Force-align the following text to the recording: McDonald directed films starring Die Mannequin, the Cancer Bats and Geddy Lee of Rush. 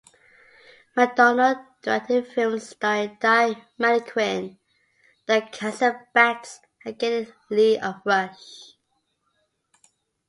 McDonald 0.95 1.59
directed 1.83 2.25
films 2.25 2.69
starring 2.69 3.19
Die 3.21 3.63
Mannequin, 3.77 4.57
the 5.27 5.47
Cancer 5.51 6.07
Bats 6.11 6.59
and 6.83 6.97
Geddy 6.97 7.31
Lee 7.51 7.77
of 7.77 8.01
Rush. 8.03 8.77